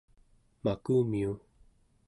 [0.63, 1.35] makumiu